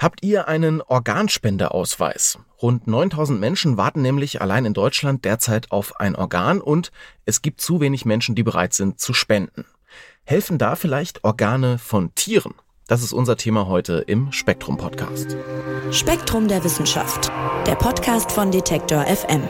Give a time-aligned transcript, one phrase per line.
[0.00, 2.38] Habt ihr einen Organspendeausweis?
[2.62, 6.90] Rund 9000 Menschen warten nämlich allein in Deutschland derzeit auf ein Organ und
[7.26, 9.66] es gibt zu wenig Menschen, die bereit sind zu spenden.
[10.24, 12.54] Helfen da vielleicht Organe von Tieren?
[12.86, 15.36] Das ist unser Thema heute im Spektrum Podcast.
[15.90, 17.30] Spektrum der Wissenschaft,
[17.66, 19.42] der Podcast von Detektor FM.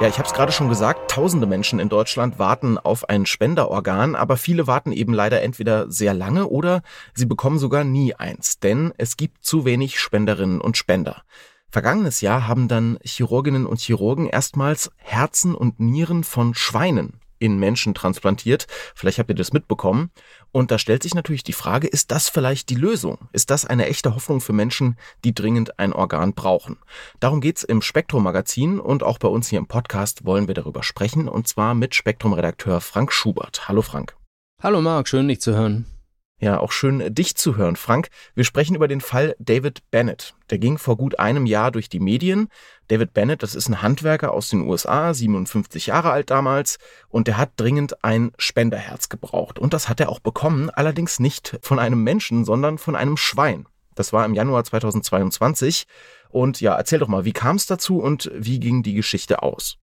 [0.00, 4.14] Ja, ich habe es gerade schon gesagt, tausende Menschen in Deutschland warten auf ein Spenderorgan,
[4.14, 6.80] aber viele warten eben leider entweder sehr lange oder
[7.12, 11.22] sie bekommen sogar nie eins, denn es gibt zu wenig Spenderinnen und Spender.
[11.68, 17.94] Vergangenes Jahr haben dann Chirurginnen und Chirurgen erstmals Herzen und Nieren von Schweinen in Menschen
[17.94, 18.68] transplantiert.
[18.94, 20.10] Vielleicht habt ihr das mitbekommen.
[20.52, 23.28] Und da stellt sich natürlich die Frage, ist das vielleicht die Lösung?
[23.32, 26.76] Ist das eine echte Hoffnung für Menschen, die dringend ein Organ brauchen?
[27.18, 30.82] Darum geht's im Spektrum Magazin und auch bei uns hier im Podcast wollen wir darüber
[30.82, 33.68] sprechen und zwar mit Spektrum Redakteur Frank Schubert.
[33.68, 34.16] Hallo Frank.
[34.62, 35.86] Hallo Marc, schön dich zu hören.
[36.42, 38.08] Ja, auch schön dich zu hören, Frank.
[38.34, 40.34] Wir sprechen über den Fall David Bennett.
[40.48, 42.48] Der ging vor gut einem Jahr durch die Medien.
[42.88, 46.78] David Bennett, das ist ein Handwerker aus den USA, 57 Jahre alt damals,
[47.10, 49.58] und der hat dringend ein Spenderherz gebraucht.
[49.58, 53.66] Und das hat er auch bekommen, allerdings nicht von einem Menschen, sondern von einem Schwein.
[53.94, 55.84] Das war im Januar 2022.
[56.30, 59.76] Und ja, erzähl doch mal, wie kam es dazu und wie ging die Geschichte aus?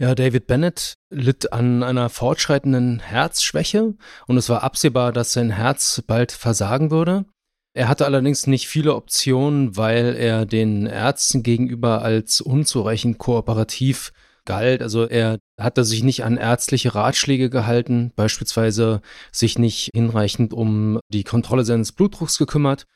[0.00, 3.92] Ja, David Bennett litt an einer fortschreitenden Herzschwäche
[4.26, 7.26] und es war absehbar, dass sein Herz bald versagen würde.
[7.74, 14.12] Er hatte allerdings nicht viele Optionen, weil er den Ärzten gegenüber als unzureichend kooperativ
[14.46, 14.80] galt.
[14.80, 21.24] Also er hatte sich nicht an ärztliche Ratschläge gehalten, beispielsweise sich nicht hinreichend um die
[21.24, 22.86] Kontrolle seines Blutdrucks gekümmert.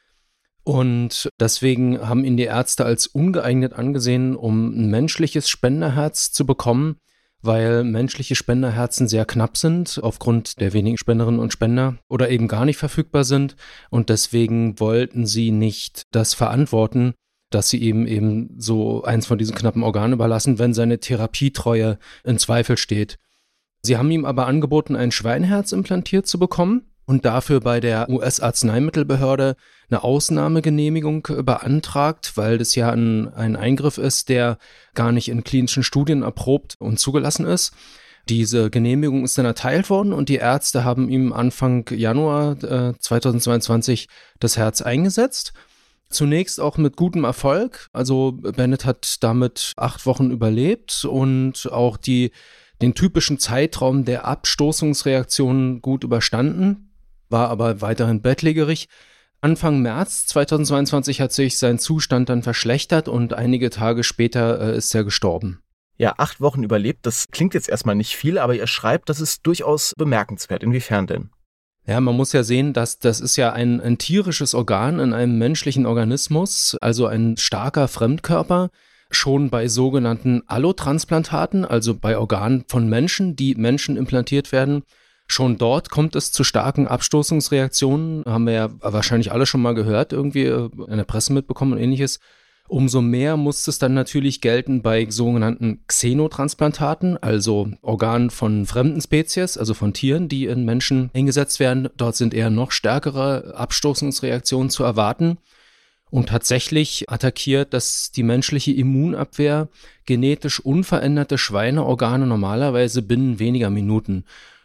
[0.65, 6.97] Und deswegen haben ihn die Ärzte als ungeeignet angesehen, um ein menschliches Spenderherz zu bekommen,
[7.43, 12.65] weil menschliche Spenderherzen sehr knapp sind, aufgrund der wenigen Spenderinnen und Spender oder eben gar
[12.65, 13.57] nicht verfügbar sind.
[13.91, 17.13] Und deswegen wollten sie nicht das verantworten,
[17.51, 22.39] dass sie ihm eben so eins von diesen knappen Organen überlassen, wenn seine Therapietreue in
[22.39, 23.19] Zweifel steht.
[23.83, 29.57] Sie haben ihm aber angeboten, ein Schweinherz implantiert zu bekommen und dafür bei der US-Arzneimittelbehörde
[29.91, 34.59] eine Ausnahmegenehmigung beantragt, weil das ja ein, ein Eingriff ist, der
[34.95, 37.73] gar nicht in klinischen Studien erprobt und zugelassen ist.
[38.29, 44.09] Diese Genehmigung ist dann erteilt worden und die Ärzte haben ihm Anfang Januar äh, 2022
[44.41, 45.53] das Herz eingesetzt.
[46.09, 47.89] Zunächst auch mit gutem Erfolg.
[47.93, 52.31] Also Bennett hat damit acht Wochen überlebt und auch die,
[52.81, 56.94] den typischen Zeitraum der Abstoßungsreaktionen gut überstanden
[57.35, 58.87] war aber weiterhin bettlägerig.
[59.41, 64.95] Anfang März 2022 hat sich sein Zustand dann verschlechtert und einige Tage später äh, ist
[64.95, 65.59] er gestorben.
[65.97, 69.45] Ja, acht Wochen überlebt, das klingt jetzt erstmal nicht viel, aber ihr schreibt, das ist
[69.49, 70.63] durchaus bemerkenswert.
[70.63, 71.31] Inwiefern denn?
[71.85, 75.37] Ja, man muss ja sehen, dass das ist ja ein, ein tierisches Organ in einem
[75.37, 78.71] menschlichen Organismus, also ein starker Fremdkörper.
[79.11, 84.85] Schon bei sogenannten Allotransplantaten, also bei Organen von Menschen, die Menschen implantiert werden,
[85.35, 90.13] Schon dort kommt es zu starken Abstoßungsreaktionen, haben wir ja wahrscheinlich alle schon mal gehört,
[90.13, 92.21] irgendwie äh, in der Presse mitbekommen und ähnliches.
[92.69, 99.59] Umso mehr muss es dann natürlich gelten bei sogenannten Xenotransplantaten, also Organen von fremden Spezies,
[99.59, 101.89] also von Tieren, die in Menschen eingesetzt werden.
[101.97, 105.39] Dort sind eher noch stärkere Abstoßungsreaktionen zu erwarten.
[106.11, 109.69] Und tatsächlich attackiert das die menschliche Immunabwehr
[110.07, 114.25] genetisch unveränderte Schweineorgane normalerweise binnen weniger Minuten.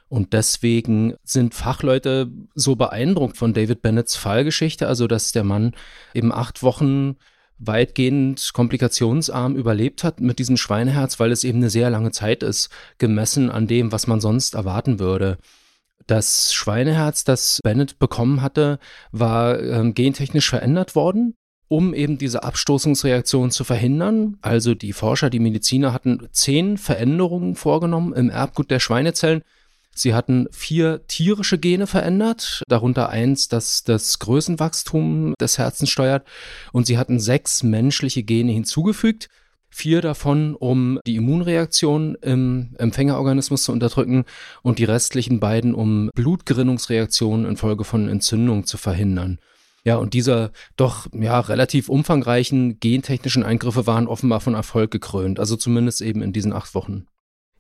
[0.09, 5.74] Und deswegen sind Fachleute so beeindruckt von David Bennetts Fallgeschichte, also dass der Mann
[6.16, 7.16] eben acht Wochen
[7.59, 12.69] weitgehend komplikationsarm überlebt hat mit diesem Schweineherz, weil es eben eine sehr lange Zeit ist,
[12.98, 15.38] gemessen an dem, was man sonst erwarten würde.
[16.08, 18.80] Das Schweineherz, das Bennett bekommen hatte,
[19.12, 21.36] war äh, gentechnisch verändert worden,
[21.68, 24.38] um eben diese Abstoßungsreaktion zu verhindern.
[24.42, 29.44] Also die Forscher, die Mediziner hatten zehn Veränderungen vorgenommen im Erbgut der Schweinezellen,
[29.95, 36.25] Sie hatten vier tierische Gene verändert, darunter eins, das das Größenwachstum des Herzens steuert.
[36.71, 39.27] Und sie hatten sechs menschliche Gene hinzugefügt.
[39.71, 44.25] Vier davon, um die Immunreaktion im Empfängerorganismus zu unterdrücken
[44.63, 49.39] und die restlichen beiden, um Blutgerinnungsreaktionen infolge von Entzündung zu verhindern.
[49.83, 55.56] Ja, und diese doch ja relativ umfangreichen gentechnischen Eingriffe waren offenbar von Erfolg gekrönt, also
[55.56, 57.06] zumindest eben in diesen acht Wochen.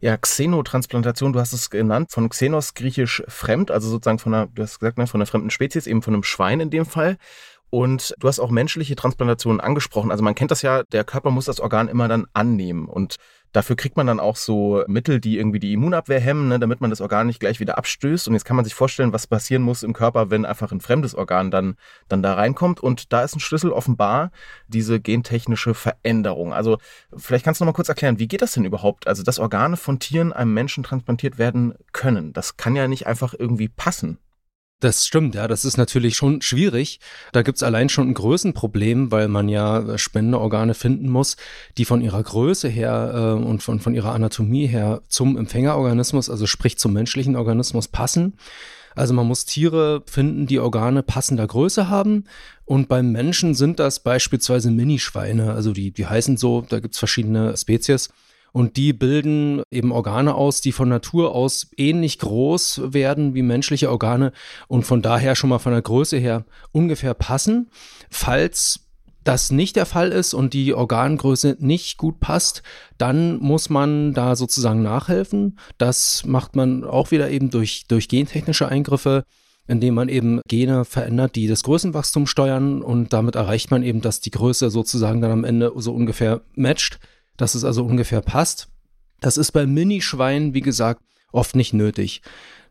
[0.01, 4.63] Ja, Xenotransplantation, du hast es genannt, von Xenos griechisch fremd, also sozusagen von einer, du
[4.63, 7.17] hast gesagt, ne, von einer fremden Spezies, eben von einem Schwein in dem Fall.
[7.69, 10.11] Und du hast auch menschliche Transplantationen angesprochen.
[10.11, 12.87] Also man kennt das ja, der Körper muss das Organ immer dann annehmen.
[12.87, 13.17] Und
[13.51, 16.89] dafür kriegt man dann auch so Mittel, die irgendwie die Immunabwehr hemmen, ne, damit man
[16.89, 18.27] das Organ nicht gleich wieder abstößt.
[18.27, 21.13] Und jetzt kann man sich vorstellen, was passieren muss im Körper, wenn einfach ein fremdes
[21.13, 21.75] Organ dann,
[22.07, 22.79] dann da reinkommt.
[22.79, 24.31] Und da ist ein Schlüssel offenbar
[24.67, 26.53] diese gentechnische Veränderung.
[26.53, 26.77] Also
[27.15, 29.07] vielleicht kannst du noch mal kurz erklären, wie geht das denn überhaupt?
[29.07, 32.33] Also, dass Organe von Tieren einem Menschen transplantiert werden können.
[32.33, 34.17] Das kann ja nicht einfach irgendwie passen.
[34.81, 37.01] Das stimmt, ja, das ist natürlich schon schwierig.
[37.33, 41.35] Da gibt's allein schon ein Größenproblem, weil man ja Spenderorgane finden muss,
[41.77, 46.47] die von ihrer Größe her äh, und von, von ihrer Anatomie her zum Empfängerorganismus, also
[46.47, 48.37] sprich zum menschlichen Organismus passen.
[48.95, 52.23] Also man muss Tiere finden, die Organe passender Größe haben.
[52.63, 57.55] Und beim Menschen sind das beispielsweise Minischweine, also die, die heißen so, da gibt's verschiedene
[57.57, 58.09] Spezies.
[58.51, 63.89] Und die bilden eben Organe aus, die von Natur aus ähnlich groß werden wie menschliche
[63.89, 64.31] Organe
[64.67, 67.69] und von daher schon mal von der Größe her ungefähr passen.
[68.09, 68.89] Falls
[69.23, 72.63] das nicht der Fall ist und die Organgröße nicht gut passt,
[72.97, 75.59] dann muss man da sozusagen nachhelfen.
[75.77, 79.25] Das macht man auch wieder eben durch, durch gentechnische Eingriffe,
[79.67, 84.19] indem man eben Gene verändert, die das Größenwachstum steuern und damit erreicht man eben, dass
[84.19, 86.99] die Größe sozusagen dann am Ende so ungefähr matcht
[87.39, 88.67] dass es also ungefähr passt.
[89.21, 91.01] Das ist bei Minischweinen, wie gesagt,
[91.31, 92.21] oft nicht nötig.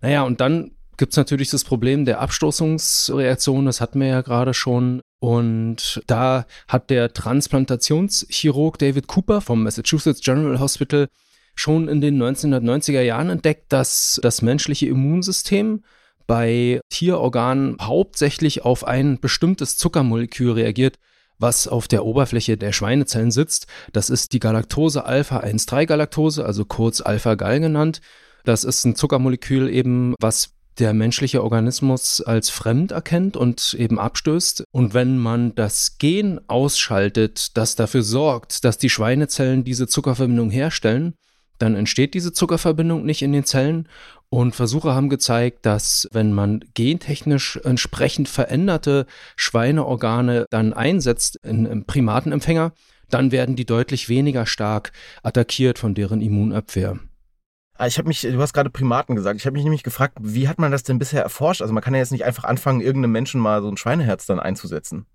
[0.01, 4.55] Naja, und dann gibt es natürlich das Problem der Abstoßungsreaktion, das hatten wir ja gerade
[4.55, 5.01] schon.
[5.21, 11.09] Und da hat der Transplantationschirurg David Cooper vom Massachusetts General Hospital
[11.55, 15.83] schon in den 1990er Jahren entdeckt, dass das menschliche Immunsystem
[16.27, 20.99] bei Tierorganen hauptsächlich auf ein bestimmtes Zuckermolekül reagiert,
[21.39, 23.67] was auf der Oberfläche der Schweinezellen sitzt.
[23.93, 28.01] Das ist die Galaktose Alpha-1,3-Galaktose, also kurz Alpha-Gal genannt.
[28.45, 34.65] Das ist ein Zuckermolekül eben, was der menschliche Organismus als fremd erkennt und eben abstößt.
[34.71, 41.15] Und wenn man das Gen ausschaltet, das dafür sorgt, dass die Schweinezellen diese Zuckerverbindung herstellen,
[41.59, 43.89] dann entsteht diese Zuckerverbindung nicht in den Zellen.
[44.31, 51.87] Und Versuche haben gezeigt, dass wenn man gentechnisch entsprechend veränderte Schweineorgane dann einsetzt in, in
[51.87, 52.73] Primatenempfänger,
[53.09, 54.93] dann werden die deutlich weniger stark
[55.23, 56.99] attackiert von deren Immunabwehr.
[57.75, 59.39] Ah, ich habe mich, du hast gerade Primaten gesagt.
[59.39, 61.63] Ich habe mich nämlich gefragt, wie hat man das denn bisher erforscht?
[61.63, 64.41] Also man kann ja jetzt nicht einfach anfangen, irgendeinem Menschen mal so ein Schweineherz dann
[64.41, 65.07] einzusetzen.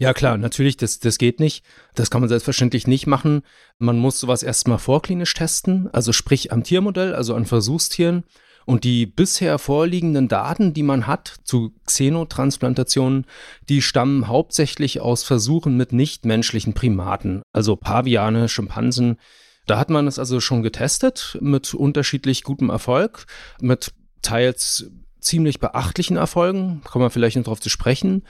[0.00, 1.62] Ja, klar, natürlich, das, das geht nicht.
[1.94, 3.42] Das kann man selbstverständlich nicht machen.
[3.78, 8.24] Man muss sowas erstmal vorklinisch testen, also sprich am Tiermodell, also an Versuchstieren.
[8.64, 13.26] Und die bisher vorliegenden Daten, die man hat zu Xenotransplantationen,
[13.68, 19.18] die stammen hauptsächlich aus Versuchen mit nichtmenschlichen Primaten, also Paviane, Schimpansen.
[19.66, 23.26] Da hat man es also schon getestet mit unterschiedlich gutem Erfolg,
[23.60, 23.92] mit
[24.22, 28.22] teils ziemlich beachtlichen Erfolgen, kommen wir vielleicht noch darauf zu sprechen.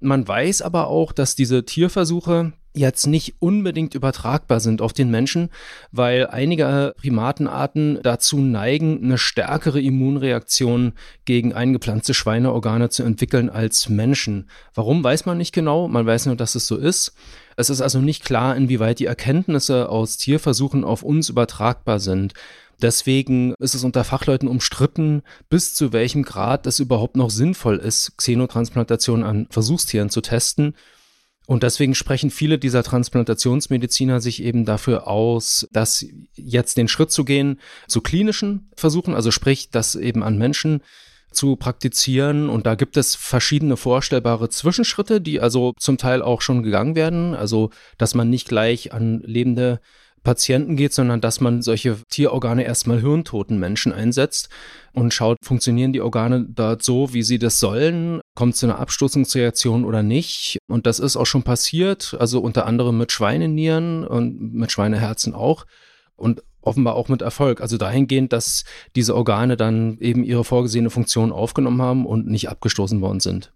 [0.00, 5.48] Man weiß aber auch, dass diese Tierversuche jetzt nicht unbedingt übertragbar sind auf den Menschen,
[5.92, 10.92] weil einige Primatenarten dazu neigen, eine stärkere Immunreaktion
[11.24, 14.48] gegen eingepflanzte Schweineorgane zu entwickeln als Menschen.
[14.74, 17.14] Warum weiß man nicht genau, man weiß nur, dass es so ist.
[17.56, 22.34] Es ist also nicht klar, inwieweit die Erkenntnisse aus Tierversuchen auf uns übertragbar sind.
[22.82, 28.16] Deswegen ist es unter Fachleuten umstritten, bis zu welchem Grad es überhaupt noch sinnvoll ist,
[28.18, 30.74] Xenotransplantation an Versuchstieren zu testen.
[31.46, 36.04] Und deswegen sprechen viele dieser Transplantationsmediziner sich eben dafür aus, dass
[36.34, 40.82] jetzt den Schritt zu gehen zu klinischen Versuchen, also sprich, das eben an Menschen
[41.30, 42.48] zu praktizieren.
[42.48, 47.34] Und da gibt es verschiedene vorstellbare Zwischenschritte, die also zum Teil auch schon gegangen werden.
[47.34, 49.80] Also, dass man nicht gleich an lebende
[50.26, 54.48] Patienten geht, sondern dass man solche Tierorgane erstmal hirntoten Menschen einsetzt
[54.92, 58.20] und schaut, funktionieren die Organe dort so, wie sie das sollen?
[58.34, 60.58] Kommt es zu einer Abstoßungsreaktion oder nicht?
[60.68, 65.64] Und das ist auch schon passiert, also unter anderem mit Schweinenieren und mit Schweineherzen auch.
[66.16, 67.60] Und offenbar auch mit Erfolg.
[67.60, 68.64] Also dahingehend, dass
[68.96, 73.52] diese Organe dann eben ihre vorgesehene Funktion aufgenommen haben und nicht abgestoßen worden sind.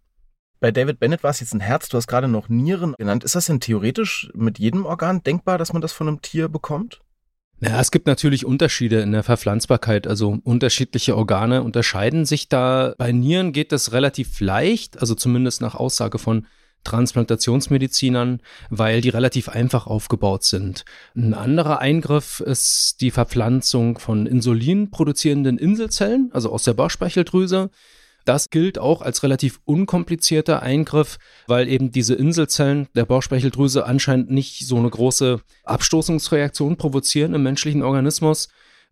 [0.60, 3.24] Bei David Bennett war es jetzt ein Herz, du hast gerade noch Nieren genannt.
[3.24, 7.00] Ist das denn theoretisch mit jedem Organ denkbar, dass man das von einem Tier bekommt?
[7.62, 10.06] Ja, es gibt natürlich Unterschiede in der Verpflanzbarkeit.
[10.06, 12.94] Also unterschiedliche Organe unterscheiden sich da.
[12.98, 16.46] Bei Nieren geht das relativ leicht, also zumindest nach Aussage von
[16.84, 18.40] Transplantationsmedizinern,
[18.70, 20.84] weil die relativ einfach aufgebaut sind.
[21.14, 27.70] Ein anderer Eingriff ist die Verpflanzung von Insulin produzierenden Inselzellen, also aus der Bauchspeicheldrüse.
[28.30, 31.18] Das gilt auch als relativ unkomplizierter Eingriff,
[31.48, 37.82] weil eben diese Inselzellen der Bauchspeicheldrüse anscheinend nicht so eine große Abstoßungsreaktion provozieren im menschlichen
[37.82, 38.46] Organismus.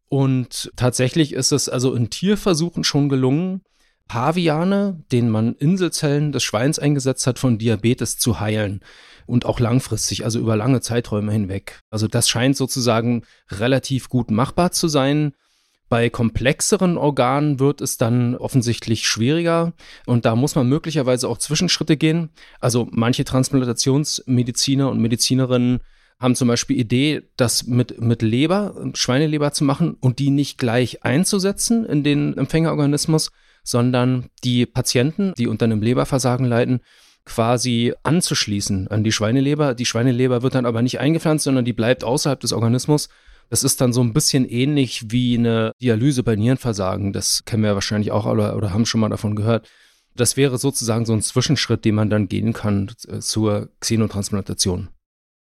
[0.08, 3.60] Und tatsächlich ist es also in Tierversuchen schon gelungen,
[4.08, 8.80] Paviane, denen man Inselzellen des Schweins eingesetzt hat, von Diabetes zu heilen.
[9.26, 11.78] Und auch langfristig, also über lange Zeiträume hinweg.
[11.90, 15.32] Also das scheint sozusagen relativ gut machbar zu sein.
[15.88, 19.72] Bei komplexeren Organen wird es dann offensichtlich schwieriger
[20.04, 22.28] und da muss man möglicherweise auch Zwischenschritte gehen.
[22.60, 25.80] Also manche Transplantationsmediziner und Medizinerinnen
[26.20, 31.04] haben zum Beispiel Idee, das mit, mit Leber, Schweineleber zu machen und die nicht gleich
[31.04, 33.30] einzusetzen in den Empfängerorganismus,
[33.62, 36.80] sondern die Patienten, die unter einem Leberversagen leiden,
[37.24, 39.74] quasi anzuschließen an die Schweineleber.
[39.74, 43.08] Die Schweineleber wird dann aber nicht eingepflanzt, sondern die bleibt außerhalb des Organismus.
[43.50, 47.12] Das ist dann so ein bisschen ähnlich wie eine Dialyse bei Nierenversagen.
[47.12, 49.68] Das kennen wir wahrscheinlich auch oder, oder haben schon mal davon gehört.
[50.14, 54.88] Das wäre sozusagen so ein Zwischenschritt, den man dann gehen kann äh, zur Xenotransplantation.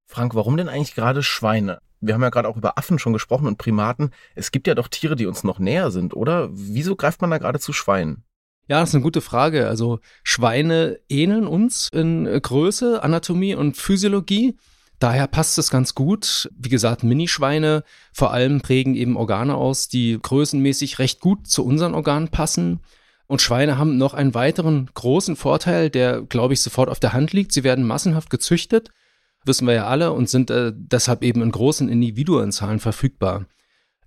[0.09, 1.79] Frank, warum denn eigentlich gerade Schweine?
[2.00, 4.11] Wir haben ja gerade auch über Affen schon gesprochen und Primaten.
[4.35, 6.50] Es gibt ja doch Tiere, die uns noch näher sind, oder?
[6.53, 8.25] Wieso greift man da gerade zu Schweinen?
[8.69, 9.69] Ja, das ist eine gute Frage.
[9.69, 14.57] Also Schweine ähneln uns in Größe, Anatomie und Physiologie.
[14.99, 16.49] Daher passt es ganz gut.
[16.57, 21.95] Wie gesagt, Minischweine vor allem prägen eben Organe aus, die größenmäßig recht gut zu unseren
[21.95, 22.81] Organen passen.
[23.26, 27.33] Und Schweine haben noch einen weiteren großen Vorteil, der, glaube ich, sofort auf der Hand
[27.33, 27.53] liegt.
[27.53, 28.91] Sie werden massenhaft gezüchtet
[29.47, 33.47] wissen wir ja alle, und sind äh, deshalb eben in großen Individuenzahlen verfügbar.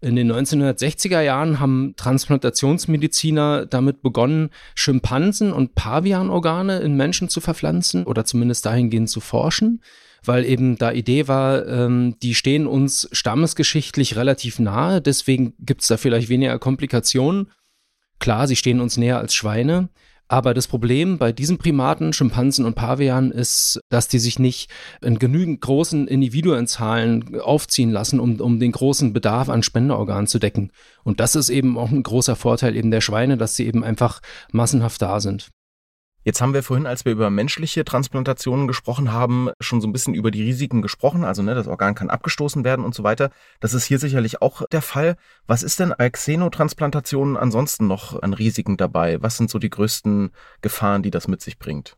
[0.02, 8.06] In den 1960er Jahren haben Transplantationsmediziner damit begonnen, Schimpansen und Pavianorgane in Menschen zu verpflanzen
[8.06, 9.82] oder zumindest dahingehend zu forschen,
[10.30, 15.88] weil eben da Idee war, ähm, die stehen uns stammesgeschichtlich relativ nahe, deswegen gibt es
[15.88, 17.50] da vielleicht weniger Komplikationen.
[18.20, 19.90] Klar, sie stehen uns näher als Schweine,
[20.28, 24.70] aber das Problem bei diesen Primaten, Schimpansen und Pavianen ist, dass die sich nicht
[25.02, 30.72] in genügend großen Individuenzahlen aufziehen lassen, um, um den großen Bedarf an Spenderorganen zu decken.
[31.04, 34.22] Und das ist eben auch ein großer Vorteil eben der Schweine, dass sie eben einfach
[34.52, 35.50] massenhaft da sind.
[36.24, 40.14] Jetzt haben wir vorhin, als wir über menschliche Transplantationen gesprochen haben, schon so ein bisschen
[40.14, 41.24] über die Risiken gesprochen.
[41.24, 43.30] Also ne, das Organ kann abgestoßen werden und so weiter.
[43.62, 45.16] Das ist hier sicherlich auch der Fall.
[45.48, 49.22] Was ist denn bei Xenotransplantationen ansonsten noch an Risiken dabei?
[49.22, 51.96] Was sind so die größten Gefahren, die das mit sich bringt?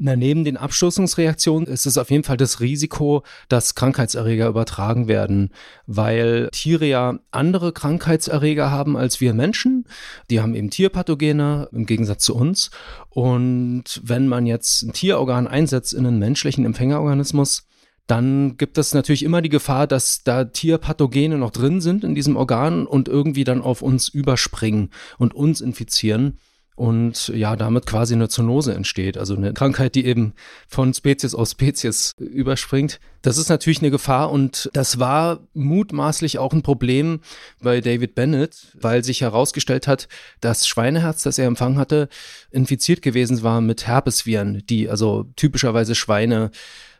[0.00, 5.50] Na, neben den Abstoßungsreaktionen ist es auf jeden Fall das Risiko, dass Krankheitserreger übertragen werden,
[5.88, 9.86] weil Tiere ja andere Krankheitserreger haben als wir Menschen.
[10.30, 12.70] Die haben eben Tierpathogene im Gegensatz zu uns.
[13.10, 17.66] Und wenn man jetzt ein Tierorgan einsetzt in einen menschlichen Empfängerorganismus,
[18.06, 22.36] dann gibt es natürlich immer die Gefahr, dass da Tierpathogene noch drin sind in diesem
[22.36, 26.38] Organ und irgendwie dann auf uns überspringen und uns infizieren
[26.78, 30.34] und ja, damit quasi eine Zoonose entsteht, also eine Krankheit, die eben
[30.68, 33.00] von Spezies auf Spezies überspringt.
[33.20, 37.20] Das ist natürlich eine Gefahr und das war mutmaßlich auch ein Problem
[37.60, 40.06] bei David Bennett, weil sich herausgestellt hat,
[40.40, 42.08] das Schweineherz, das er empfangen hatte,
[42.52, 46.52] infiziert gewesen war mit Herpesviren, die also typischerweise Schweine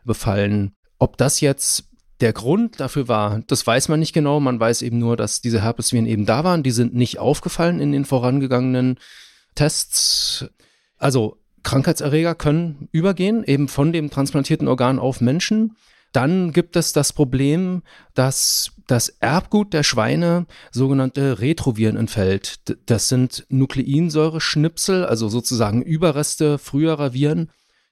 [0.05, 0.73] befallen.
[0.99, 1.85] Ob das jetzt
[2.21, 4.41] der Grund dafür war, das weiß man nicht genau.
[4.41, 6.65] Man weiß eben nur, dass diese Herpesviren eben da waren.
[6.65, 8.99] Die sind nicht aufgefallen in den vorangegangenen
[9.59, 10.45] Tests,
[10.99, 15.77] also Krankheitserreger können übergehen, eben von dem transplantierten Organ auf Menschen.
[16.13, 17.83] Dann gibt es das Problem,
[18.15, 22.61] dass das Erbgut der Schweine sogenannte Retroviren entfällt.
[22.87, 27.51] Das sind Nukleinsäureschnipsel, also sozusagen Überreste früherer Viren,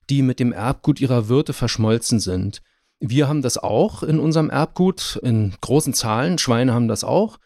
[0.08, 2.62] die mit dem Erbgut ihrer Wirte verschmolzen sind.
[3.00, 6.38] Wir haben das auch in unserem Erbgut in großen Zahlen.
[6.38, 7.38] Schweine haben das auch.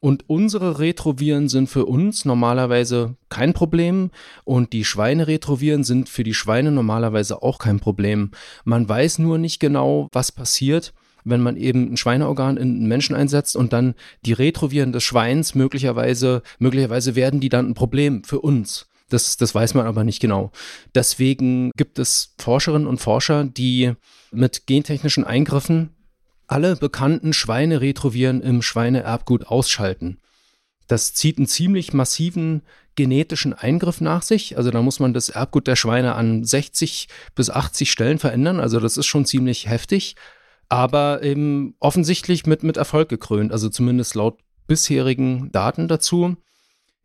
[0.00, 4.10] Und unsere Retroviren sind für uns normalerweise kein Problem
[4.44, 8.30] und die Schweineretroviren sind für die Schweine normalerweise auch kein Problem.
[8.64, 13.16] Man weiß nur nicht genau, was passiert, wenn man eben ein Schweineorgan in einen Menschen
[13.16, 18.40] einsetzt und dann die Retroviren des Schweins möglicherweise, möglicherweise werden die dann ein Problem für
[18.40, 18.86] uns.
[19.08, 20.52] Das, das weiß man aber nicht genau.
[20.94, 23.94] Deswegen gibt es Forscherinnen und Forscher, die
[24.30, 25.90] mit gentechnischen Eingriffen
[26.48, 30.18] alle bekannten Schweineretroviren im Schweineerbgut ausschalten.
[30.88, 32.62] Das zieht einen ziemlich massiven
[32.96, 34.56] genetischen Eingriff nach sich.
[34.56, 38.58] Also da muss man das Erbgut der Schweine an 60 bis 80 Stellen verändern.
[38.58, 40.16] Also das ist schon ziemlich heftig,
[40.68, 43.52] aber eben offensichtlich mit, mit Erfolg gekrönt.
[43.52, 46.36] Also zumindest laut bisherigen Daten dazu.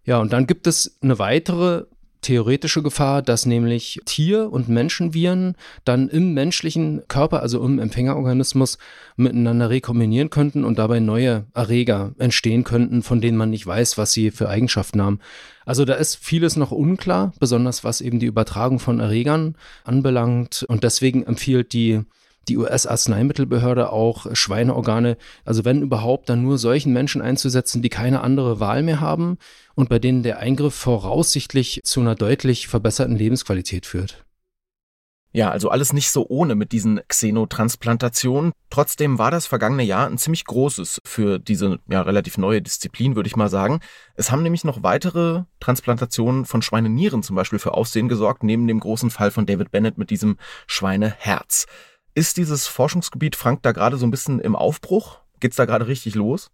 [0.06, 1.86] Ja, und dann gibt es eine weitere
[2.24, 8.80] theoretische Gefahr, dass nämlich Tier- und Menschenviren dann im menschlichen Körper, also im Empfängerorganismus,
[9.16, 14.12] miteinander rekombinieren könnten und dabei neue Erreger entstehen könnten, von denen man nicht weiß, was
[14.12, 15.20] sie für Eigenschaften haben.
[15.66, 20.66] Also da ist vieles noch unklar, besonders was eben die Übertragung von Erregern anbelangt.
[20.68, 22.02] Und deswegen empfiehlt die
[22.48, 28.60] die US-Arzneimittelbehörde auch Schweineorgane, also wenn überhaupt, dann nur solchen Menschen einzusetzen, die keine andere
[28.60, 29.38] Wahl mehr haben
[29.76, 34.24] und bei denen der Eingriff voraussichtlich zu einer deutlich verbesserten Lebensqualität führt.
[35.36, 38.52] Ja, also alles nicht so ohne mit diesen Xenotransplantationen.
[38.70, 43.28] Trotzdem war das vergangene Jahr ein ziemlich großes für diese ja relativ neue Disziplin, würde
[43.28, 43.80] ich mal sagen.
[44.14, 48.80] Es haben nämlich noch weitere Transplantationen von Schweinenieren zum Beispiel für Aufsehen gesorgt, neben dem
[48.80, 51.66] großen Fall von David Bennett mit diesem Schweineherz.
[52.16, 55.20] Ist dieses Forschungsgebiet, Frank, da gerade so ein bisschen im Aufbruch?
[55.40, 56.52] Geht's da gerade richtig los?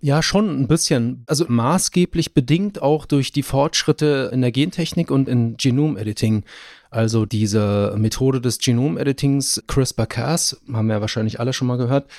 [0.00, 1.24] Ja, schon ein bisschen.
[1.28, 6.44] Also maßgeblich bedingt auch durch die Fortschritte in der Gentechnik und in Genomediting.
[6.90, 12.10] Also diese Methode des Genomeditings CRISPR-Cas, haben wir ja wahrscheinlich alle schon mal gehört,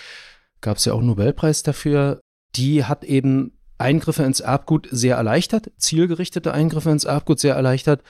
[0.62, 2.22] gab es ja auch einen Nobelpreis dafür.
[2.56, 8.02] Die hat eben Eingriffe ins Erbgut sehr erleichtert, zielgerichtete Eingriffe ins Erbgut sehr erleichtert.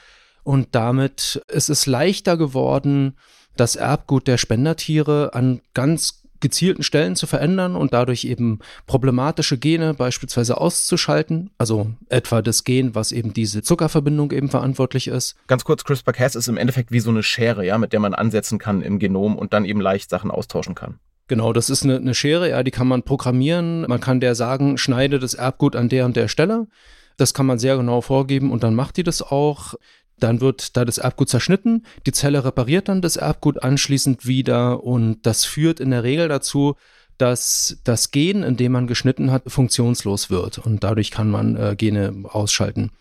[0.43, 3.17] Und damit ist es leichter geworden,
[3.55, 9.93] das Erbgut der Spendertiere an ganz gezielten Stellen zu verändern und dadurch eben problematische Gene
[9.93, 11.49] beispielsweise auszuschalten.
[11.57, 15.35] Also etwa das Gen, was eben diese Zuckerverbindung eben verantwortlich ist.
[15.47, 18.59] Ganz kurz, CRISPR-Cas ist im Endeffekt wie so eine Schere, ja, mit der man ansetzen
[18.59, 20.99] kann im Genom und dann eben leicht Sachen austauschen kann.
[21.29, 23.85] Genau, das ist eine, eine Schere, ja, die kann man programmieren.
[23.87, 26.67] Man kann der sagen, schneide das Erbgut an der und der Stelle.
[27.15, 29.75] Das kann man sehr genau vorgeben und dann macht die das auch.
[30.23, 35.25] Dann wird da das Erbgut zerschnitten, die Zelle repariert dann das Erbgut anschließend wieder und
[35.25, 36.75] das führt in der Regel dazu,
[37.17, 41.75] dass das Gen, in dem man geschnitten hat, funktionslos wird und dadurch kann man äh,
[41.77, 42.91] Gene ausschalten.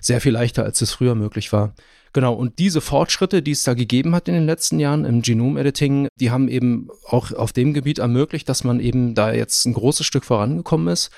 [0.00, 1.72] Sehr viel leichter, als es früher möglich war.
[2.12, 6.08] Genau, und diese Fortschritte, die es da gegeben hat in den letzten Jahren im Genomediting,
[6.18, 10.04] die haben eben auch auf dem Gebiet ermöglicht, dass man eben da jetzt ein großes
[10.04, 11.12] Stück vorangekommen ist.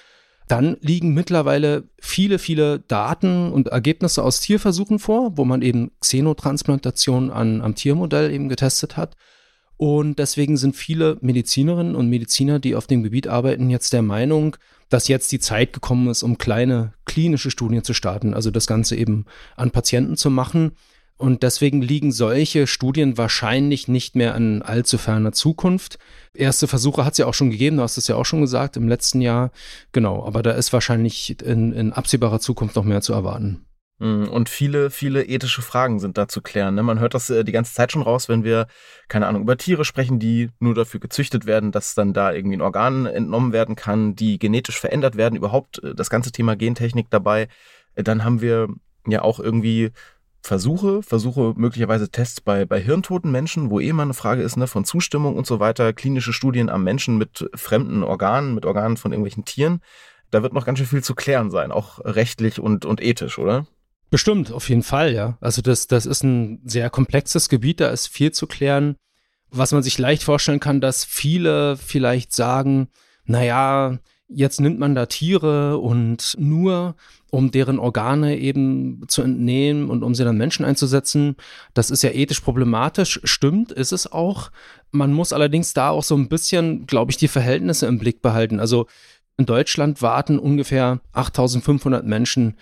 [0.49, 7.31] Dann liegen mittlerweile viele, viele Daten und Ergebnisse aus Tierversuchen vor, wo man eben Xenotransplantation
[7.31, 9.17] an, am Tiermodell eben getestet hat.
[9.77, 14.57] Und deswegen sind viele Medizinerinnen und Mediziner, die auf dem Gebiet arbeiten, jetzt der Meinung,
[14.89, 18.97] dass jetzt die Zeit gekommen ist, um kleine klinische Studien zu starten, also das Ganze
[18.97, 19.25] eben
[19.57, 20.73] an Patienten zu machen.
[21.25, 25.99] Und deswegen liegen solche Studien wahrscheinlich nicht mehr in allzu ferner Zukunft.
[26.35, 28.76] Erste Versuche hat es ja auch schon gegeben, du hast es ja auch schon gesagt,
[28.76, 29.50] im letzten Jahr.
[29.93, 33.65] Genau, aber da ist wahrscheinlich in, in absehbarer Zukunft noch mehr zu erwarten.
[34.00, 36.75] Mm, und viele, viele ethische Fragen sind da zu klären.
[36.75, 36.82] Ne?
[36.82, 38.67] Man hört das äh, die ganze Zeit schon raus, wenn wir,
[39.08, 42.60] keine Ahnung, über Tiere sprechen, die nur dafür gezüchtet werden, dass dann da irgendwie ein
[42.60, 47.49] Organ entnommen werden kann, die genetisch verändert werden, überhaupt äh, das ganze Thema Gentechnik dabei.
[47.95, 48.69] Äh, dann haben wir
[49.06, 49.91] ja auch irgendwie
[50.45, 54.67] Versuche, Versuche möglicherweise Tests bei, bei hirntoten Menschen, wo eh immer eine Frage ist, ne,
[54.67, 59.13] von Zustimmung und so weiter, klinische Studien am Menschen mit fremden Organen, mit Organen von
[59.13, 59.80] irgendwelchen Tieren.
[60.30, 63.67] Da wird noch ganz schön viel zu klären sein, auch rechtlich und, und ethisch, oder?
[64.11, 65.39] Bestimmt, auf jeden Fall, ja.
[65.41, 68.97] Also das, das ist ein sehr komplexes Gebiet, da ist viel zu klären.
[69.49, 72.89] Was man sich leicht vorstellen kann, dass viele vielleicht sagen,
[73.25, 76.97] naja, jetzt nimmt man da Tiere und nur
[77.30, 81.37] um deren Organe eben zu entnehmen und um sie dann Menschen einzusetzen.
[81.75, 83.21] Das ist ja ethisch problematisch.
[83.25, 84.50] Stimmt, ist es auch.
[84.93, 88.60] Man muss allerdings da auch so ein bisschen, glaube ich, die Verhältnisse im Blick behalten.
[88.60, 88.87] Also
[89.37, 92.54] in Deutschland warten ungefähr 8500 Menschen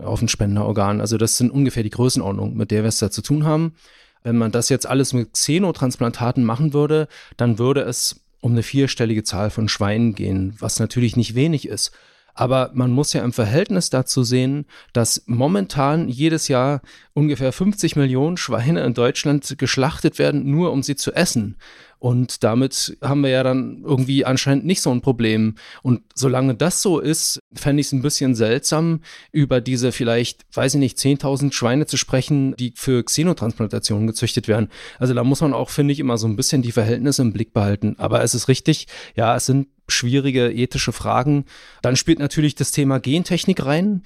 [0.00, 1.00] auf ein Spenderorgan.
[1.00, 3.74] Also das sind ungefähr die Größenordnung, mit der wir es da zu tun haben.
[4.22, 9.22] Wenn man das jetzt alles mit Xenotransplantaten machen würde, dann würde es um eine vierstellige
[9.22, 11.92] Zahl von Schweinen gehen, was natürlich nicht wenig ist.
[12.34, 16.80] Aber man muss ja im Verhältnis dazu sehen, dass momentan jedes Jahr
[17.12, 21.56] ungefähr 50 Millionen Schweine in Deutschland geschlachtet werden, nur um sie zu essen.
[22.00, 25.56] Und damit haben wir ja dann irgendwie anscheinend nicht so ein Problem.
[25.82, 30.74] Und solange das so ist, fände ich es ein bisschen seltsam, über diese vielleicht, weiß
[30.74, 34.70] ich nicht, 10.000 Schweine zu sprechen, die für Xenotransplantationen gezüchtet werden.
[34.98, 37.52] Also da muss man auch, finde ich, immer so ein bisschen die Verhältnisse im Blick
[37.52, 37.96] behalten.
[37.98, 41.44] Aber es ist richtig, ja, es sind schwierige ethische Fragen.
[41.82, 44.04] Dann spielt natürlich das Thema Gentechnik rein.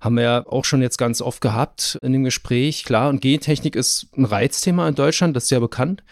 [0.00, 2.82] Haben wir ja auch schon jetzt ganz oft gehabt in dem Gespräch.
[2.82, 6.02] Klar, und Gentechnik ist ein Reizthema in Deutschland, das ist sehr bekannt.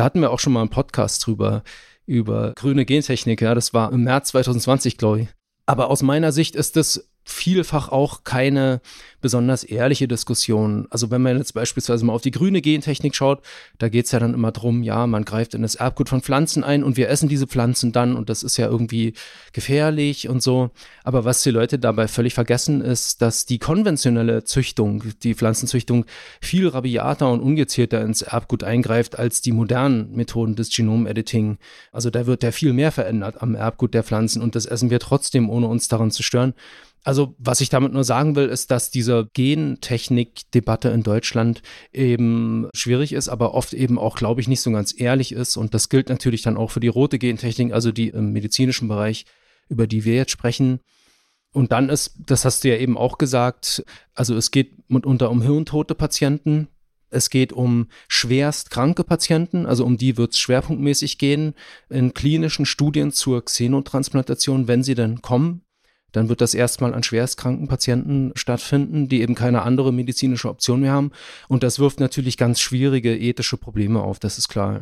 [0.00, 1.62] Da hatten wir auch schon mal einen Podcast drüber,
[2.06, 3.42] über grüne Gentechnik.
[3.42, 5.28] Ja, das war im März 2020, glaube ich.
[5.66, 8.80] Aber aus meiner Sicht ist das vielfach auch keine
[9.20, 10.86] besonders ehrliche Diskussion.
[10.90, 13.42] Also wenn man jetzt beispielsweise mal auf die grüne Gentechnik schaut,
[13.78, 16.64] da geht es ja dann immer drum, ja, man greift in das Erbgut von Pflanzen
[16.64, 19.14] ein und wir essen diese Pflanzen dann und das ist ja irgendwie
[19.52, 20.70] gefährlich und so.
[21.04, 26.06] Aber was die Leute dabei völlig vergessen ist, dass die konventionelle Züchtung, die Pflanzenzüchtung
[26.40, 31.58] viel rabiater und ungezielter ins Erbgut eingreift als die modernen Methoden des Genomediting.
[31.92, 35.00] Also da wird ja viel mehr verändert am Erbgut der Pflanzen und das essen wir
[35.00, 36.54] trotzdem, ohne uns daran zu stören.
[37.02, 43.12] Also was ich damit nur sagen will, ist, dass diese Gentechnik-Debatte in Deutschland eben schwierig
[43.14, 45.56] ist, aber oft eben auch, glaube ich, nicht so ganz ehrlich ist.
[45.56, 49.24] Und das gilt natürlich dann auch für die rote Gentechnik, also die im medizinischen Bereich,
[49.68, 50.80] über die wir jetzt sprechen.
[51.52, 53.82] Und dann ist, das hast du ja eben auch gesagt,
[54.14, 56.68] also es geht mitunter um hirntote Patienten.
[57.08, 61.54] Es geht um schwerst kranke Patienten, also um die wird es schwerpunktmäßig gehen
[61.88, 65.62] in klinischen Studien zur Xenotransplantation, wenn sie dann kommen
[66.12, 70.92] dann wird das erstmal an schwerstkranken Patienten stattfinden, die eben keine andere medizinische Option mehr
[70.92, 71.12] haben.
[71.48, 74.80] Und das wirft natürlich ganz schwierige ethische Probleme auf, das ist klar.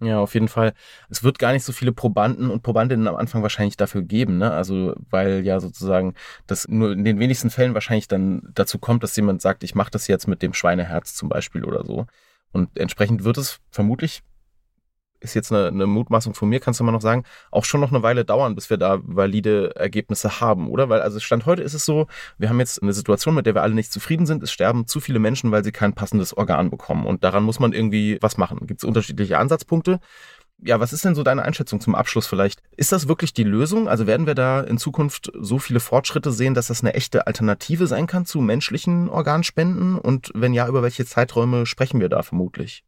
[0.00, 0.74] Ja, auf jeden Fall.
[1.08, 4.50] Es wird gar nicht so viele Probanden und Probandinnen am Anfang wahrscheinlich dafür geben, ne?
[4.50, 6.12] Also, weil ja sozusagen
[6.46, 9.90] das nur in den wenigsten Fällen wahrscheinlich dann dazu kommt, dass jemand sagt, ich mache
[9.90, 12.06] das jetzt mit dem Schweineherz zum Beispiel oder so.
[12.52, 14.22] Und entsprechend wird es vermutlich
[15.26, 17.92] ist jetzt eine, eine Mutmaßung von mir, kannst du mal noch sagen, auch schon noch
[17.92, 20.88] eine Weile dauern, bis wir da valide Ergebnisse haben, oder?
[20.88, 22.06] Weil also Stand heute ist es so,
[22.38, 24.42] wir haben jetzt eine Situation, mit der wir alle nicht zufrieden sind.
[24.42, 27.06] Es sterben zu viele Menschen, weil sie kein passendes Organ bekommen.
[27.06, 28.66] Und daran muss man irgendwie was machen.
[28.66, 30.00] Gibt es unterschiedliche Ansatzpunkte?
[30.62, 32.62] Ja, was ist denn so deine Einschätzung zum Abschluss vielleicht?
[32.76, 33.88] Ist das wirklich die Lösung?
[33.88, 37.86] Also werden wir da in Zukunft so viele Fortschritte sehen, dass das eine echte Alternative
[37.86, 39.98] sein kann zu menschlichen Organspenden?
[39.98, 42.84] Und wenn ja, über welche Zeiträume sprechen wir da vermutlich?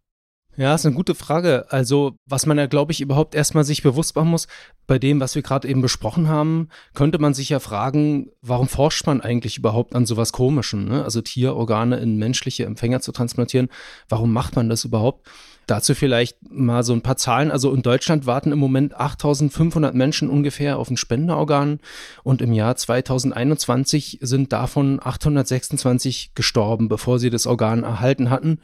[0.59, 1.67] Ja, ist eine gute Frage.
[1.69, 4.49] Also, was man ja, glaube ich, überhaupt erstmal sich bewusst machen muss,
[4.89, 9.07] bei dem, was wir gerade eben besprochen haben, könnte man sich ja fragen, warum forscht
[9.07, 10.87] man eigentlich überhaupt an sowas Komischem?
[10.87, 11.05] Ne?
[11.05, 13.69] Also Tierorgane in menschliche Empfänger zu transplantieren.
[14.09, 15.29] Warum macht man das überhaupt?
[15.69, 17.53] Dazu vielleicht mal so ein paar Zahlen.
[17.53, 21.79] Also in Deutschland warten im Moment 8500 Menschen ungefähr auf ein Spenderorgan
[22.25, 28.59] und im Jahr 2021 sind davon 826 gestorben, bevor sie das Organ erhalten hatten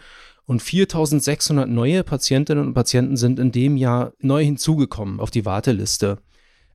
[0.47, 6.19] und 4600 neue Patientinnen und Patienten sind in dem Jahr neu hinzugekommen auf die Warteliste.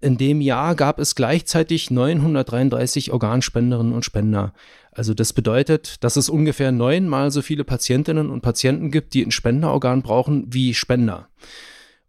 [0.01, 4.53] In dem Jahr gab es gleichzeitig 933 Organspenderinnen und Spender.
[4.91, 9.31] Also das bedeutet, dass es ungefähr neunmal so viele Patientinnen und Patienten gibt, die ein
[9.31, 11.27] Spenderorgan brauchen, wie Spender.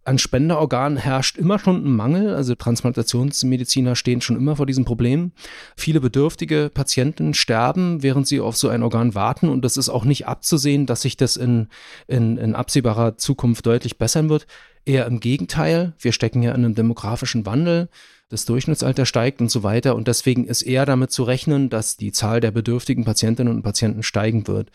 [0.03, 5.33] An Spenderorganen herrscht immer schon ein Mangel, also Transplantationsmediziner stehen schon immer vor diesem Problem.
[5.77, 10.05] Viele bedürftige Patienten sterben, während sie auf so ein Organ warten und das ist auch
[10.05, 11.69] nicht abzusehen, dass sich das in,
[12.07, 14.47] in, in absehbarer Zukunft deutlich bessern wird.
[14.87, 17.91] Eher im Gegenteil, wir stecken ja in einem demografischen Wandel
[18.31, 19.97] das Durchschnittsalter steigt und so weiter.
[19.97, 24.03] Und deswegen ist eher damit zu rechnen, dass die Zahl der bedürftigen Patientinnen und Patienten
[24.03, 24.71] steigen wird.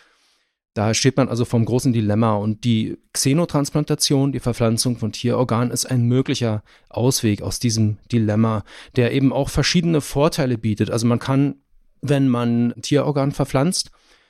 [0.76, 5.86] Da steht man also vom großen Dilemma und die Xenotransplantation, die Verpflanzung von Tierorganen ist
[5.86, 8.66] ein möglicher Ausweg aus diesem Dilemma,
[8.98, 10.92] der eben auch verschiedene Vorteile bietet.
[10.92, 11.56] Also man kann,
[12.02, 13.90] wenn man Tierorgan verpflanzt,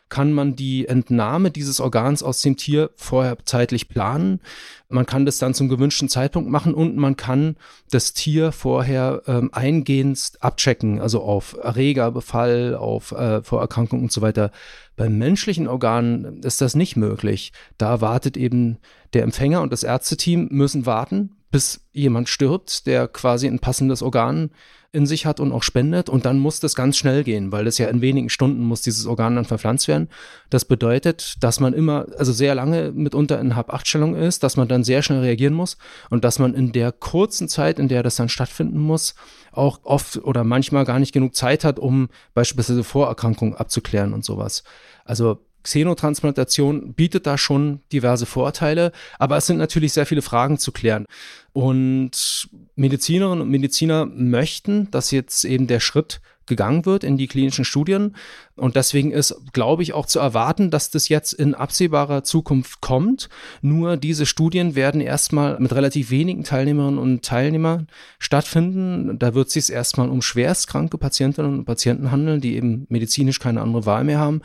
[0.10, 4.40] kann man die Entnahme dieses Organs aus dem Tier vorher zeitlich planen.
[4.88, 7.56] Man kann das dann zum gewünschten Zeitpunkt machen und man kann
[7.90, 14.52] das Tier vorher ähm, eingehend abchecken, also auf Erregerbefall, auf äh, Vorerkrankungen und so weiter.
[14.96, 17.52] Beim menschlichen Organ ist das nicht möglich.
[17.78, 18.78] Da wartet eben
[19.14, 24.50] der Empfänger und das Ärzteteam müssen warten, bis jemand stirbt, der quasi ein passendes Organ
[24.92, 27.78] in sich hat und auch spendet und dann muss das ganz schnell gehen, weil das
[27.78, 30.10] ja in wenigen Stunden muss dieses Organ dann verpflanzt werden.
[30.50, 34.84] Das bedeutet, dass man immer, also sehr lange mitunter in Hab-8-Stellung ist, dass man dann
[34.84, 35.78] sehr schnell reagieren muss
[36.10, 39.16] und dass man in der kurzen Zeit, in der das dann stattfinden muss,
[39.54, 44.66] auch oft oder manchmal gar nicht genug Zeit hat, um beispielsweise Vorerkrankungen abzuklären und sowas.
[45.06, 50.72] Also Xenotransplantation bietet da schon diverse Vorteile, aber es sind natürlich sehr viele Fragen zu
[50.72, 51.06] klären.
[51.54, 57.66] Und Medizinerinnen und Mediziner möchten, dass jetzt eben der Schritt gegangen wird in die klinischen
[57.66, 58.16] Studien.
[58.56, 63.30] Und deswegen ist, glaube ich, auch zu erwarten, dass das jetzt in absehbarer Zukunft kommt.
[63.62, 67.88] Nur diese Studien werden erstmal mit relativ wenigen Teilnehmerinnen und Teilnehmern
[68.20, 69.18] stattfinden.
[69.18, 73.62] Da wird es sich erstmal um schwerstkranke Patientinnen und Patienten handeln, die eben medizinisch keine
[73.62, 74.42] andere Wahl mehr haben.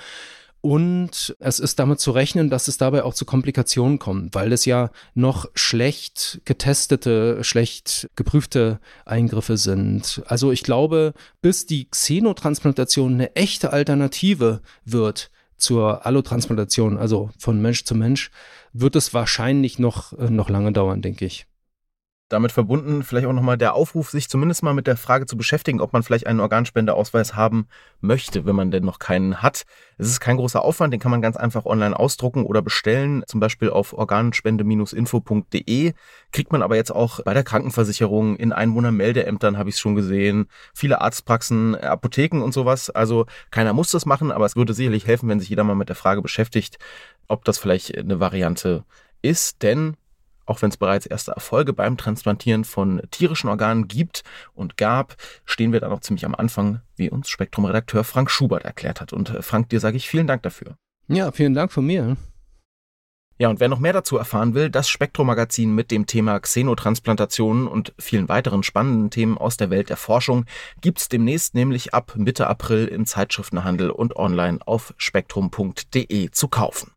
[0.63, 4.67] Und es ist damit zu rechnen, dass es dabei auch zu Komplikationen kommt, weil es
[4.67, 10.23] ja noch schlecht getestete, schlecht geprüfte Eingriffe sind.
[10.27, 17.85] Also ich glaube, bis die Xenotransplantation eine echte Alternative wird zur Allotransplantation, also von Mensch
[17.85, 18.31] zu Mensch,
[18.73, 21.47] wird es wahrscheinlich noch, äh, noch lange dauern, denke ich
[22.31, 25.81] damit verbunden vielleicht auch nochmal der Aufruf, sich zumindest mal mit der Frage zu beschäftigen,
[25.81, 27.67] ob man vielleicht einen Organspendeausweis haben
[28.01, 29.65] möchte, wenn man denn noch keinen hat.
[29.99, 33.41] Es ist kein großer Aufwand, den kann man ganz einfach online ausdrucken oder bestellen, zum
[33.41, 35.93] Beispiel auf organspende-info.de.
[36.31, 40.47] Kriegt man aber jetzt auch bei der Krankenversicherung, in Einwohnermeldeämtern habe ich es schon gesehen,
[40.73, 42.91] viele Arztpraxen, Apotheken und sowas.
[42.91, 45.89] Also keiner muss das machen, aber es würde sicherlich helfen, wenn sich jeder mal mit
[45.89, 46.79] der Frage beschäftigt,
[47.27, 48.85] ob das vielleicht eine Variante
[49.21, 49.97] ist, denn
[50.51, 55.73] Auch wenn es bereits erste Erfolge beim Transplantieren von tierischen Organen gibt und gab, stehen
[55.73, 59.13] wir da noch ziemlich am Anfang, wie uns Spektrum-Redakteur Frank Schubert erklärt hat.
[59.13, 60.75] Und äh, Frank, dir sage ich vielen Dank dafür.
[61.07, 62.17] Ja, vielen Dank von mir.
[63.39, 67.95] Ja, und wer noch mehr dazu erfahren will, das Spektrum-Magazin mit dem Thema Xenotransplantationen und
[68.01, 70.47] vielen weiteren spannenden Themen aus der Welt der Forschung
[70.81, 76.91] gibt's demnächst nämlich ab Mitte April im Zeitschriftenhandel und online auf spektrum.de zu kaufen.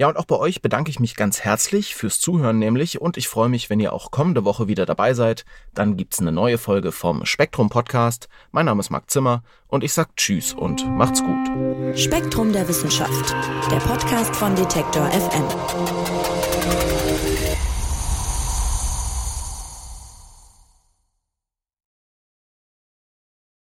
[0.00, 3.26] Ja, und auch bei euch bedanke ich mich ganz herzlich fürs Zuhören nämlich und ich
[3.26, 5.44] freue mich, wenn ihr auch kommende Woche wieder dabei seid.
[5.74, 8.28] Dann gibt's eine neue Folge vom Spektrum Podcast.
[8.52, 11.98] Mein Name ist Marc Zimmer und ich sag Tschüss und macht's gut.
[11.98, 13.34] Spektrum der Wissenschaft,
[13.72, 15.44] der Podcast von Detektor FM.